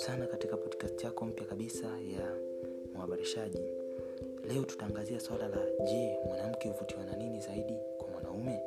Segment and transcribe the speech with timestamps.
[0.00, 2.36] sana katika podcast yako mpya kabisa ya
[2.94, 3.58] mhabarishaji
[4.48, 8.60] leo tutaangazia swala la je mwanamke huvutiwa na nini zaidi kwa mwanaume?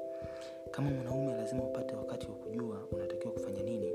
[0.71, 3.93] Kama mwanaume lazima upate wakati wa kujua unatakiwa kufanya nini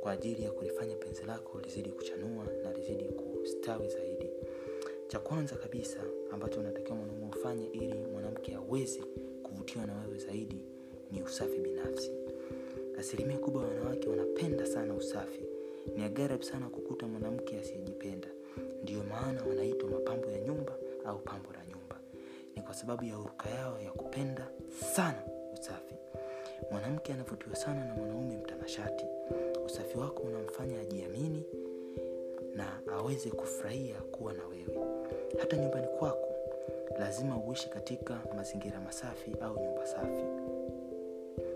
[0.00, 4.30] kwa ajili ya kulifanya penzi lako lizidi kuchanua na lizidi kustawi zaidi.
[5.08, 6.00] Cha kwanza kabisa
[6.32, 9.00] ambacho unatakiwa mwanaume ufanye ili mwanamke aweze
[9.42, 10.64] kuvutiwa na wewe zaidi
[11.12, 12.10] ni usafi binafsi.
[12.98, 15.49] Asilimia kubwa ya wanawake wanapenda sana usafi
[15.96, 18.28] ni agharabu sana kukuta mwanamke asiyejipenda.
[18.82, 20.72] Ndiyo maana wanaitwa mapambo ya nyumba
[21.04, 21.96] au pambo la nyumba.
[22.56, 24.48] Ni kwa sababu ya uruka yao ya kupenda
[24.94, 25.22] sana
[25.60, 25.94] usafi.
[26.70, 29.04] Mwanamke anavutiwa sana na mwanaume mtanashati.
[29.66, 31.44] Usafi wako unamfanya ajiamini
[32.54, 34.86] na aweze kufurahia kuwa na wewe.
[35.40, 36.28] Hata nyumbani kwako
[36.98, 40.24] lazima uishi katika mazingira masafi au nyumba safi.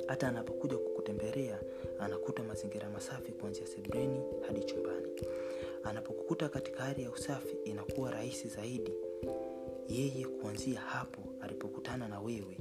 [0.07, 1.59] Hata anapokuja kukutembelea
[1.99, 5.09] anakuta mazingira masafi kuanzia sebreni hadi chumbani.
[5.85, 8.93] Anapokukuta katika hali ya usafi inakuwa rahisi zaidi
[9.89, 12.59] yeye kuanzia hapo alipokutana na wewe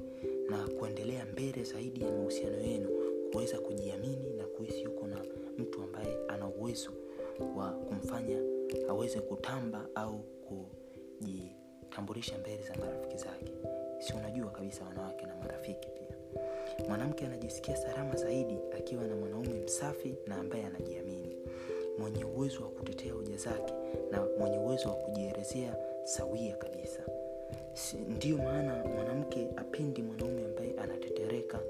[0.50, 2.88] na kuendelea mbele zaidi ya mahusiano yenu
[3.32, 5.24] kuweza kujiamini na kuhisi yuko na
[5.58, 6.90] mtu ambaye ana uwezo
[7.56, 8.38] wa kumfanya
[8.88, 10.18] aweze kutamba au
[11.18, 13.52] kujitambulisha mbele za marafiki zake.
[13.98, 15.88] Si unajua kabisa wanawake na marafiki.
[15.88, 16.03] pia
[16.88, 21.36] mwanamke anajisikia salama zaidi akiwa na mwanaume msafi na ambaye anajiamini.
[21.98, 23.74] Mwenye uwezo wa kutetea hoja zake
[24.10, 27.02] na mwenye uwezo wa kujielezea sawia kabisa.
[28.08, 31.60] Ndiyo maana mwanamke apendi mwanaume ambaye anatetereka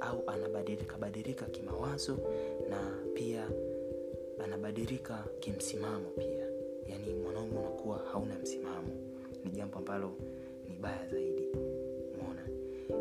[0.00, 2.18] au anabadilika badilika kimawazo
[2.70, 3.48] na pia
[4.44, 6.46] anabadilika kimsimamo pia.
[6.88, 8.88] Yaani mwanaume unakuwa hauna msimamo.
[9.44, 10.12] Ni jambo ambalo
[10.68, 11.48] ni baya zaidi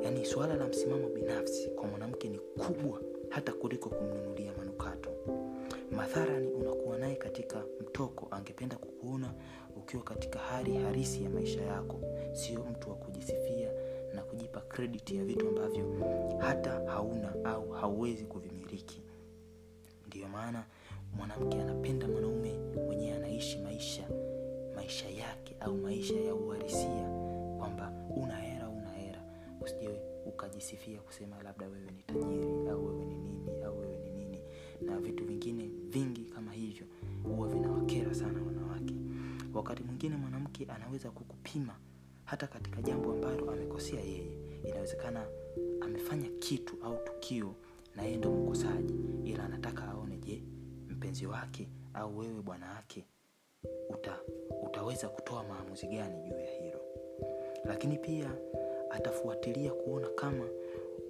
[0.04, 5.10] yaani suala la msimamo binafsi kwa mwanamke ni kubwa hata kuliko kumnunulia manukato.
[5.92, 9.34] Madharani unakuwa naye katika mtoko angependa kukuona
[9.78, 12.00] ukiwa katika hali harisi ya maisha yako.
[12.32, 13.72] Sio mtu wa kujisifia
[14.14, 15.86] na kujipa krediti ya vitu ambavyo
[16.40, 19.02] hata hauna au hauwezi kuvimiliki.
[20.08, 20.64] Ndiyo maana
[21.18, 22.54] mwanamke anapenda mwanaume
[22.86, 24.23] mwenyewe anaishi maisha maisha
[30.64, 34.40] ukajisifia kusema labda wewe ni tajiri au wewe ni nini au wewe ni nini.
[34.82, 36.88] Na vitu vingine vingi kama hivyo
[37.24, 38.94] huwa vinawakera sana wanawake.
[39.54, 41.76] Wakati mwingine mwanamke anaweza kukupima
[42.26, 44.38] hata katika jambo ambalo amekosea yeye.
[44.70, 45.26] Inawezekana
[45.82, 47.56] amefanya kitu au tukio
[47.96, 48.94] na yeye ndo mkosaji
[49.26, 50.44] ila anataka aone je
[50.90, 53.06] mpenzi wake au wewe bwana wake
[53.90, 54.20] uta,
[54.66, 56.80] utaweza kutoa maamuzi gani juu ya hilo?
[57.66, 58.32] Lakini pia
[58.94, 60.48] atafuatilia kuona kama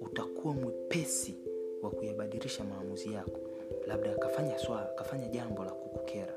[0.00, 1.34] utakuwa mwepesi
[1.82, 3.40] wa kuyabadilisha maamuzi yako.
[3.86, 6.34] Labda akafanya swala akafanya jambo la kukukera.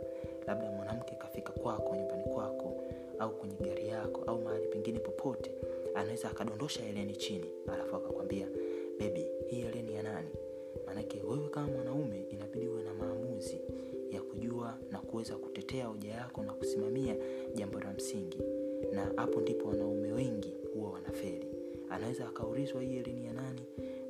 [0.47, 2.83] Labda mwanamke kafika kwako nyumbani kwako
[3.19, 5.51] au kwenye gari yako au mahali pengine popote
[5.95, 8.47] anaweza akadondosha eleni chini alafu akakwambia
[8.99, 10.29] bebi hii eleni ya nani?
[10.85, 13.61] Maanake wewe kama mwanaume inabidi uwe na maamuzi
[14.11, 17.15] ya kujua na kuweza kutetea hoja yako na kusimamia
[17.55, 18.37] jambo la msingi.
[18.93, 21.47] Na hapo ndipo wanaume wengi huwa wanaferi
[21.89, 23.61] anaweza akaulizwa hii eleni ya nani?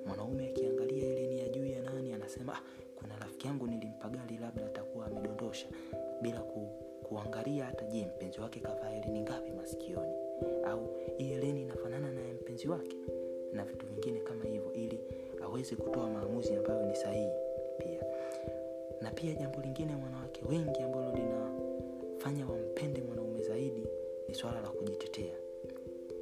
[0.06, 2.62] Mwanaume akiangalia eleni ya juu ya nani anasema ah,
[2.96, 5.68] kuna rafiki yangu nilimpa gari labda atakuwa amedondosha.
[6.22, 6.68] Bila ku,
[7.04, 10.14] kuangalia hata je mpenzi wake kavaa eleni ngapi masikioni?
[10.66, 12.96] Au hii eleni inafanana na mpenzi wake?
[13.54, 15.00] Na vitu vingine kama hivyo ili
[15.44, 17.32] aweze kutoa maamuzi ambayo ni sahihi
[17.78, 18.04] pia.
[19.02, 23.88] Na pia jambo lingine wanawake wengi ambalo linafanya wampende mwanaume zaidi
[24.28, 25.47] ni swala la kujitetea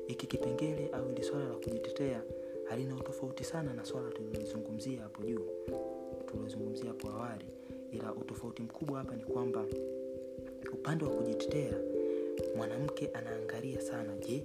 [0.07, 2.21] hiki kipengele au ili swala la kujitetea
[2.69, 5.47] halina utofauti sana na swala tulilozungumzia hapo juu
[6.25, 7.45] tulilozungumzia hapo awali.
[7.91, 9.65] Ila utofauti mkubwa hapa ni kwamba
[10.73, 11.73] upande wa kujitetea
[12.57, 14.43] mwanamke anaangalia sana je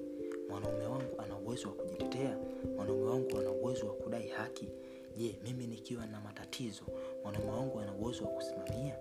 [0.49, 2.39] mwanaume wangu ana uwezo wa kujitetea?
[2.77, 4.69] Mwanaume wangu ana uwezo wa kudai haki?
[5.17, 6.83] Je mimi nikiwa na matatizo
[7.25, 8.97] mwanaume wangu ana uwezo wa kusimamia?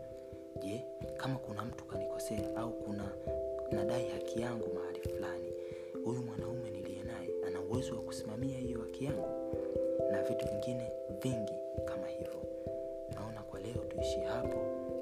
[0.63, 0.81] Je
[1.17, 3.11] kama kuna mtu kanikosea au kuna
[3.71, 5.51] nadai haki yangu mahali fulani
[6.05, 9.27] huyu mwanaume niliye naye ana uwezo wa kusimamia hiyo haki yangu
[10.11, 10.91] na vitu vingine
[11.21, 11.53] vingi
[11.85, 12.41] kama hivyo.
[13.15, 14.57] Naona kwa leo tuishie hapo.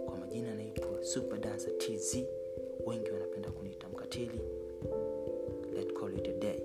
[0.06, 2.18] Kwa majina anaitwa super dancer tz
[2.86, 4.40] wengi wanapenda kuniita mkatili.
[5.74, 6.56] Let call it a day